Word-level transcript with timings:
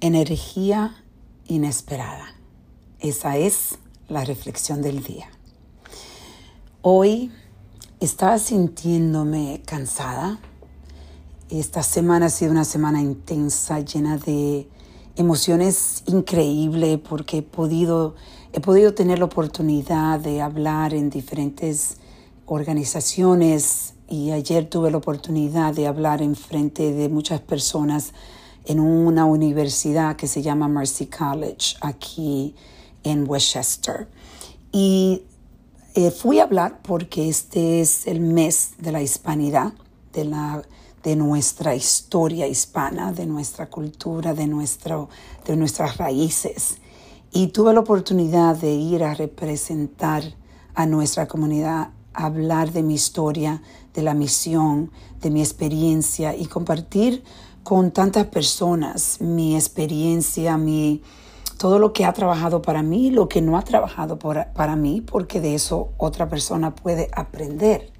Energía 0.00 0.94
inesperada. 1.48 2.36
Esa 3.00 3.36
es 3.36 3.78
la 4.06 4.24
reflexión 4.24 4.80
del 4.80 5.02
día. 5.02 5.28
Hoy 6.82 7.32
estaba 7.98 8.38
sintiéndome 8.38 9.60
cansada. 9.66 10.38
Esta 11.50 11.82
semana 11.82 12.26
ha 12.26 12.30
sido 12.30 12.52
una 12.52 12.64
semana 12.64 13.02
intensa, 13.02 13.80
llena 13.80 14.18
de 14.18 14.68
emociones 15.16 16.04
increíbles 16.06 17.00
porque 17.00 17.38
he 17.38 17.42
podido, 17.42 18.14
he 18.52 18.60
podido 18.60 18.94
tener 18.94 19.18
la 19.18 19.24
oportunidad 19.24 20.20
de 20.20 20.42
hablar 20.42 20.94
en 20.94 21.10
diferentes 21.10 21.96
organizaciones 22.46 23.94
y 24.08 24.30
ayer 24.30 24.70
tuve 24.70 24.92
la 24.92 24.98
oportunidad 24.98 25.74
de 25.74 25.88
hablar 25.88 26.22
en 26.22 26.36
frente 26.36 26.92
de 26.92 27.08
muchas 27.08 27.40
personas 27.40 28.12
en 28.68 28.80
una 28.80 29.24
universidad 29.24 30.14
que 30.14 30.28
se 30.28 30.42
llama 30.42 30.68
Mercy 30.68 31.06
College 31.06 31.76
aquí 31.80 32.54
en 33.02 33.28
Westchester. 33.28 34.06
Y 34.70 35.22
eh, 35.94 36.10
fui 36.10 36.38
a 36.38 36.42
hablar 36.44 36.80
porque 36.82 37.30
este 37.30 37.80
es 37.80 38.06
el 38.06 38.20
mes 38.20 38.72
de 38.78 38.92
la 38.92 39.00
hispanidad, 39.00 39.72
de, 40.12 40.26
la, 40.26 40.62
de 41.02 41.16
nuestra 41.16 41.74
historia 41.74 42.46
hispana, 42.46 43.10
de 43.12 43.24
nuestra 43.24 43.70
cultura, 43.70 44.34
de, 44.34 44.46
nuestro, 44.46 45.08
de 45.46 45.56
nuestras 45.56 45.96
raíces. 45.96 46.76
Y 47.32 47.48
tuve 47.48 47.72
la 47.72 47.80
oportunidad 47.80 48.54
de 48.54 48.72
ir 48.72 49.02
a 49.02 49.14
representar 49.14 50.22
a 50.74 50.84
nuestra 50.84 51.26
comunidad, 51.26 51.88
hablar 52.12 52.70
de 52.72 52.82
mi 52.82 52.94
historia, 52.94 53.62
de 53.94 54.02
la 54.02 54.12
misión, 54.12 54.90
de 55.22 55.30
mi 55.30 55.40
experiencia 55.40 56.36
y 56.36 56.44
compartir 56.46 57.24
con 57.68 57.90
tantas 57.90 58.24
personas 58.28 59.20
mi 59.20 59.54
experiencia, 59.54 60.56
mi, 60.56 61.02
todo 61.58 61.78
lo 61.78 61.92
que 61.92 62.06
ha 62.06 62.14
trabajado 62.14 62.62
para 62.62 62.82
mí, 62.82 63.10
lo 63.10 63.28
que 63.28 63.42
no 63.42 63.58
ha 63.58 63.62
trabajado 63.62 64.18
para 64.18 64.74
mí, 64.74 65.02
porque 65.02 65.42
de 65.42 65.54
eso 65.54 65.90
otra 65.98 66.30
persona 66.30 66.74
puede 66.74 67.10
aprender. 67.12 67.92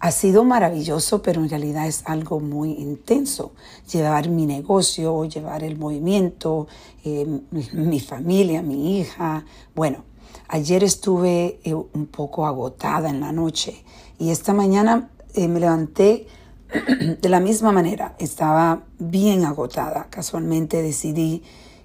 Ha 0.00 0.10
sido 0.10 0.42
maravilloso, 0.42 1.20
pero 1.20 1.42
en 1.42 1.50
realidad 1.50 1.86
es 1.86 2.02
algo 2.06 2.40
muy 2.40 2.72
intenso. 2.78 3.52
Llevar 3.92 4.30
mi 4.30 4.46
negocio, 4.46 5.22
llevar 5.26 5.64
el 5.64 5.76
movimiento, 5.76 6.66
eh, 7.04 7.26
mi 7.74 8.00
familia, 8.00 8.62
mi 8.62 8.98
hija. 8.98 9.44
Bueno, 9.74 10.04
ayer 10.48 10.82
estuve 10.82 11.60
eh, 11.62 11.74
un 11.74 12.06
poco 12.06 12.46
agotada 12.46 13.10
en 13.10 13.20
la 13.20 13.32
noche 13.32 13.84
y 14.18 14.30
esta 14.30 14.54
mañana 14.54 15.10
eh, 15.34 15.46
me 15.46 15.60
levanté 15.60 16.26
de 17.22 17.28
la 17.28 17.40
misma 17.40 17.72
manera, 17.72 18.14
estaba 18.18 18.82
bien 18.98 19.44
agotada. 19.44 20.08
Casualmente 20.10 20.82
decidí 20.82 21.42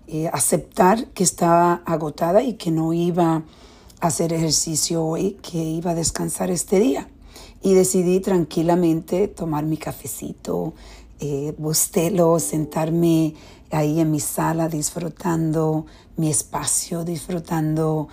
eh, 0.08 0.30
aceptar 0.34 1.08
que 1.08 1.24
estaba 1.24 1.82
agotada 1.86 2.44
y 2.44 2.56
que 2.56 2.72
no 2.72 2.92
iba 2.92 3.44
a 4.02 4.08
hacer 4.08 4.34
ejercicio 4.34 5.04
hoy, 5.06 5.38
que 5.42 5.58
iba 5.58 5.92
a 5.92 5.96
descansar 5.96 6.52
este 6.52 6.80
día. 6.80 7.08
Y 7.62 7.76
decidí 7.76 8.20
tranquilamente 8.20 9.30
tomar 9.30 9.64
mi 9.64 9.78
cafecito, 9.78 10.74
eh, 11.22 11.56
bustelo, 11.58 12.38
sentarme 12.40 13.36
ahí 13.72 14.02
en 14.02 14.12
mi 14.12 14.20
sala 14.20 14.68
disfrutando 14.68 15.86
mi 16.18 16.30
espacio, 16.30 17.06
disfrutando 17.06 18.10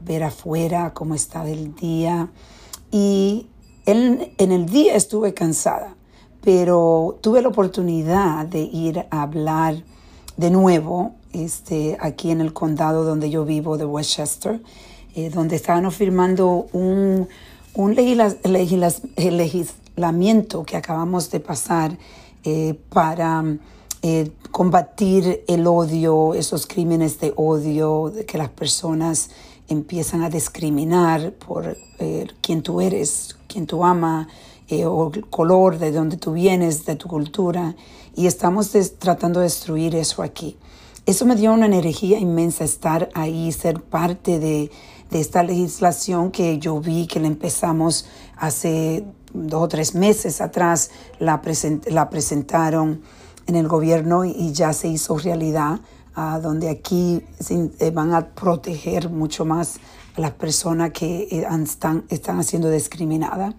ver 0.00 0.24
afuera 0.24 0.94
cómo 0.94 1.14
estaba 1.14 1.50
el 1.50 1.74
día. 1.74 2.30
Y 2.90 3.48
en 3.84 4.32
el 4.38 4.66
día 4.66 4.96
estuve 4.96 5.34
cansada 5.34 5.94
pero 6.44 7.18
tuve 7.22 7.40
la 7.40 7.48
oportunidad 7.48 8.44
de 8.44 8.60
ir 8.60 9.06
a 9.10 9.22
hablar 9.22 9.82
de 10.36 10.50
nuevo 10.50 11.12
este, 11.32 11.96
aquí 11.98 12.30
en 12.30 12.42
el 12.42 12.52
condado 12.52 13.04
donde 13.04 13.30
yo 13.30 13.46
vivo 13.46 13.78
de 13.78 13.86
Westchester, 13.86 14.60
eh, 15.14 15.30
donde 15.30 15.56
estaban 15.56 15.90
firmando 15.90 16.66
un, 16.72 17.26
un 17.72 17.94
legislamiento 17.94 20.64
que 20.64 20.76
acabamos 20.76 21.30
de 21.30 21.40
pasar 21.40 21.96
eh, 22.44 22.78
para 22.90 23.42
eh, 24.02 24.30
combatir 24.50 25.44
el 25.48 25.66
odio, 25.66 26.34
esos 26.34 26.66
crímenes 26.66 27.18
de 27.20 27.32
odio, 27.36 28.12
de 28.14 28.26
que 28.26 28.36
las 28.36 28.50
personas 28.50 29.30
empiezan 29.68 30.22
a 30.22 30.28
discriminar 30.28 31.32
por 31.32 31.78
quién 32.42 32.60
tú 32.60 32.82
eres, 32.82 33.34
quién 33.48 33.66
tú 33.66 33.82
amas 33.82 34.26
eh, 34.68 34.86
o 34.86 35.10
el 35.12 35.26
color 35.28 35.78
de 35.78 35.92
donde 35.92 36.16
tú 36.16 36.32
vienes, 36.32 36.84
de 36.84 36.96
tu 36.96 37.08
cultura, 37.08 37.74
y 38.14 38.26
estamos 38.26 38.70
tratando 38.98 39.40
de 39.40 39.44
destruir 39.44 39.94
eso 39.94 40.22
aquí. 40.22 40.56
Eso 41.06 41.26
me 41.26 41.36
dio 41.36 41.52
una 41.52 41.66
energía 41.66 42.18
inmensa 42.18 42.64
estar 42.64 43.10
ahí, 43.14 43.52
ser 43.52 43.82
parte 43.82 44.38
de, 44.38 44.70
de 45.10 45.20
esta 45.20 45.42
legislación 45.42 46.30
que 46.30 46.58
yo 46.58 46.80
vi 46.80 47.06
que 47.06 47.20
la 47.20 47.26
empezamos 47.26 48.06
hace 48.36 49.04
dos 49.34 49.62
o 49.62 49.68
tres 49.68 49.94
meses 49.94 50.40
atrás, 50.40 50.90
la, 51.18 51.42
la 51.86 52.08
presentaron 52.08 53.02
en 53.46 53.56
el 53.56 53.68
gobierno 53.68 54.24
y 54.24 54.52
ya 54.52 54.72
se 54.72 54.88
hizo 54.88 55.18
realidad, 55.18 55.80
donde 56.40 56.70
aquí 56.70 57.22
eh, 57.50 57.90
van 57.90 58.14
a 58.14 58.28
proteger 58.28 59.10
mucho 59.10 59.44
más 59.44 59.78
a 60.16 60.20
las 60.20 60.30
personas 60.30 60.92
que 60.92 61.28
eh, 61.30 61.46
están, 61.62 62.04
están 62.08 62.42
siendo 62.44 62.70
discriminadas. 62.70 63.54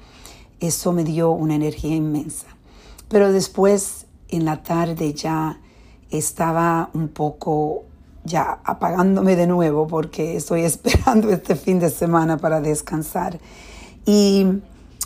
Eso 0.60 0.92
me 0.92 1.04
dio 1.04 1.32
una 1.32 1.56
energía 1.56 1.96
inmensa. 1.96 2.48
Pero 3.10 3.32
después, 3.32 4.06
en 4.30 4.46
la 4.46 4.64
tarde 4.64 5.14
ya 5.14 5.60
estaba 6.10 6.90
un 6.94 7.10
poco 7.10 7.84
ya 8.24 8.60
apagándome 8.64 9.36
de 9.36 9.48
nuevo 9.48 9.88
porque 9.88 10.36
estoy 10.36 10.62
esperando 10.66 11.30
este 11.30 11.56
fin 11.56 11.80
de 11.80 11.90
semana 11.90 12.38
para 12.38 12.62
descansar. 12.62 13.40
Y 14.06 14.46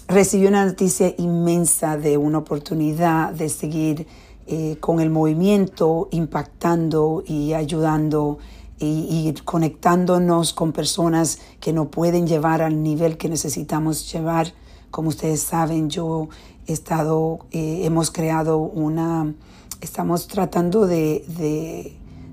recibí 0.07 0.47
una 0.47 0.65
noticia 0.65 1.13
inmensa 1.17 1.97
de 1.97 2.17
una 2.17 2.39
oportunidad 2.39 3.31
de 3.31 3.49
seguir 3.49 4.07
eh, 4.47 4.77
con 4.79 4.99
el 4.99 5.09
movimiento, 5.09 6.07
impactando 6.11 7.23
y 7.25 7.53
ayudando 7.53 8.39
y, 8.79 9.27
y, 9.27 9.33
conectándonos 9.43 10.53
con 10.53 10.71
personas 10.71 11.39
que 11.59 11.73
no 11.73 11.91
pueden 11.91 12.25
llevar 12.25 12.61
al 12.61 12.81
nivel 12.81 13.17
que 13.17 13.29
necesitamos 13.29 14.11
llevar 14.11 14.53
como 14.91 15.09
ustedes 15.09 15.41
saben, 15.41 15.89
yo 15.89 16.29
he 16.67 16.73
estado, 16.73 17.39
eh, 17.51 17.81
hemos 17.85 18.11
creado 18.11 18.57
una, 18.57 19.33
estamos 19.81 20.27
tratando 20.27 20.87
de, 20.87 21.25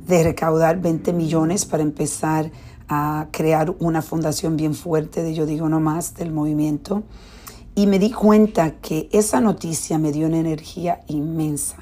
de, 0.07 0.23
recaudar 0.23 0.81
20 0.81 1.13
millones 1.13 1.65
para 1.65 1.83
empezar 1.83 2.51
a 2.89 3.29
crear 3.33 3.75
una 3.81 4.03
fundación 4.03 4.57
bien 4.57 4.75
fuerte 4.75 5.23
de 5.23 5.35
Yo 5.35 5.47
Digo 5.47 5.69
No 5.69 5.81
Más 5.81 6.15
del 6.15 6.33
movimiento. 6.33 7.03
Y 7.75 7.87
me 7.87 7.99
di 7.99 8.11
cuenta 8.13 8.77
que 8.81 9.09
esa 9.13 9.41
noticia 9.41 9.99
me 9.99 10.13
dio 10.13 10.29
una 10.29 10.39
energía 10.39 11.03
inmensa. 11.09 11.77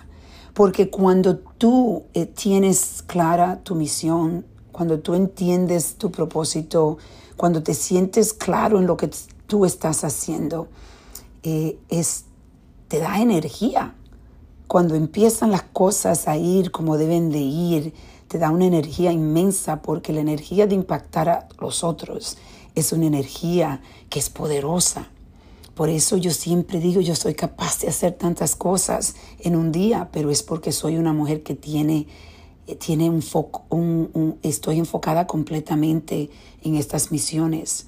Porque 0.54 0.90
cuando 0.90 1.38
tú 1.38 2.04
eh, 2.14 2.26
tienes 2.26 3.04
clara 3.06 3.60
tu 3.62 3.74
misión, 3.74 4.44
cuando 4.72 5.00
tú 5.00 5.14
entiendes 5.14 5.96
tu 5.96 6.10
propósito, 6.10 6.98
cuando 7.36 7.62
te 7.62 7.74
sientes 7.74 8.32
claro 8.32 8.78
en 8.78 8.86
lo 8.86 8.96
que 8.96 9.10
tú 9.54 9.64
estás 9.64 10.02
haciendo 10.02 10.66
eh, 11.44 11.78
es, 11.88 12.24
te 12.88 12.98
da 12.98 13.22
energía. 13.22 13.94
Cuando 14.66 14.96
empiezan 14.96 15.52
las 15.52 15.62
cosas 15.62 16.26
a 16.26 16.36
ir 16.36 16.72
como 16.72 16.96
deben 16.96 17.30
de 17.30 17.38
ir, 17.38 17.94
te 18.26 18.38
da 18.38 18.50
una 18.50 18.64
energía 18.64 19.12
inmensa 19.12 19.80
porque 19.80 20.12
la 20.12 20.22
energía 20.22 20.66
de 20.66 20.74
impactar 20.74 21.28
a 21.28 21.48
los 21.60 21.84
otros 21.84 22.36
es 22.74 22.92
una 22.92 23.06
energía 23.06 23.80
que 24.10 24.18
es 24.18 24.28
poderosa. 24.28 25.06
Por 25.76 25.88
eso 25.88 26.16
yo 26.16 26.32
siempre 26.32 26.80
digo, 26.80 27.00
yo 27.00 27.14
soy 27.14 27.36
capaz 27.36 27.78
de 27.78 27.86
hacer 27.86 28.14
tantas 28.14 28.56
cosas 28.56 29.14
en 29.38 29.54
un 29.54 29.70
día, 29.70 30.08
pero 30.10 30.32
es 30.32 30.42
porque 30.42 30.72
soy 30.72 30.96
una 30.96 31.12
mujer 31.12 31.44
que 31.44 31.54
tiene, 31.54 32.08
eh, 32.66 32.74
tiene 32.74 33.08
un 33.08 33.22
foco, 33.22 33.62
estoy 34.42 34.80
enfocada 34.80 35.28
completamente 35.28 36.28
en 36.64 36.74
estas 36.74 37.12
misiones. 37.12 37.86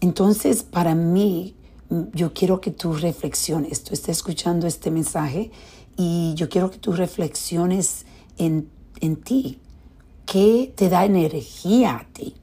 Entonces, 0.00 0.62
para 0.62 0.94
mí, 0.94 1.54
yo 2.12 2.32
quiero 2.32 2.60
que 2.60 2.70
tú 2.70 2.92
reflexiones, 2.92 3.82
tú 3.82 3.94
estás 3.94 4.18
escuchando 4.18 4.66
este 4.66 4.90
mensaje 4.90 5.50
y 5.96 6.34
yo 6.34 6.48
quiero 6.48 6.70
que 6.70 6.78
tú 6.78 6.92
reflexiones 6.92 8.04
en, 8.36 8.68
en 9.00 9.16
ti. 9.16 9.60
¿Qué 10.26 10.72
te 10.76 10.88
da 10.88 11.04
energía 11.04 11.96
a 11.96 12.12
ti? 12.12 12.34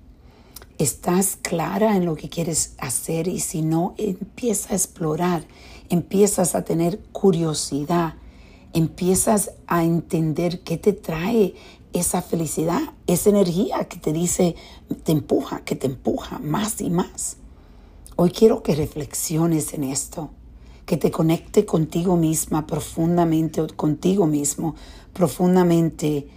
¿Estás 0.77 1.37
clara 1.41 1.95
en 1.95 2.05
lo 2.05 2.15
que 2.15 2.27
quieres 2.27 2.73
hacer? 2.79 3.27
Y 3.27 3.39
si 3.39 3.61
no, 3.61 3.93
empieza 3.97 4.73
a 4.73 4.75
explorar, 4.75 5.45
empiezas 5.89 6.55
a 6.55 6.63
tener 6.63 6.99
curiosidad, 7.11 8.15
empiezas 8.73 9.51
a 9.67 9.85
entender 9.85 10.61
qué 10.61 10.77
te 10.77 10.91
trae 10.91 11.53
esa 11.93 12.21
felicidad, 12.21 12.81
esa 13.07 13.29
energía 13.29 13.85
que 13.85 13.97
te 13.97 14.11
dice, 14.11 14.55
te 15.03 15.13
empuja, 15.13 15.63
que 15.63 15.77
te 15.77 15.87
empuja 15.87 16.39
más 16.39 16.81
y 16.81 16.89
más. 16.89 17.37
Hoy 18.17 18.31
quiero 18.31 18.63
que 18.63 18.75
reflexiones 18.75 19.73
en 19.73 19.83
esto, 19.83 20.29
que 20.85 20.95
te 20.95 21.11
conecte 21.11 21.65
contigo 21.65 22.15
misma 22.15 22.65
profundamente, 22.65 23.67
contigo 23.75 24.25
mismo 24.25 24.75
profundamente 25.11 26.29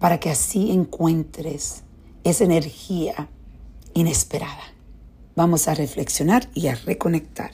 para 0.00 0.18
que 0.18 0.28
así 0.28 0.72
encuentres 0.72 1.84
esa 2.24 2.42
energía 2.42 3.28
inesperada. 3.94 4.74
Vamos 5.36 5.68
a 5.68 5.76
reflexionar 5.76 6.50
y 6.52 6.66
a 6.66 6.74
reconectar. 6.74 7.52